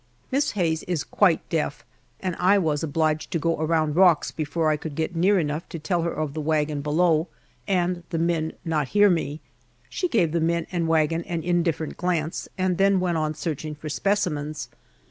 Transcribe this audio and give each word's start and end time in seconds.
Miss 0.31 0.53
Hayes 0.53 0.81
is 0.87 1.03
quite 1.03 1.47
deaf, 1.49 1.85
and 2.21 2.35
I 2.37 2.57
was 2.57 2.81
obliged 2.81 3.29
to 3.29 3.37
go 3.37 3.59
around 3.59 3.95
rocks 3.95 4.31
before 4.31 4.71
I 4.71 4.75
could 4.75 4.95
get 4.95 5.15
near 5.15 5.37
enough 5.37 5.69
to 5.69 5.77
tell 5.77 6.01
her 6.01 6.11
of 6.11 6.33
the 6.33 6.41
wagon 6.41 6.81
below, 6.81 7.27
and 7.67 8.01
the 8.09 8.17
men 8.17 8.53
not 8.65 8.87
hear 8.97 9.11
me. 9.11 9.41
She 9.89 10.07
gave 10.07 10.31
the 10.31 10.41
men 10.41 10.65
and 10.71 10.87
wagon 10.87 11.23
an 11.25 11.43
indifferent 11.43 11.97
glance, 11.97 12.49
and 12.57 12.79
then 12.79 12.99
went 12.99 13.19
on 13.19 13.35
searching 13.35 13.75
for 13.75 13.89
specimens. 13.89 14.69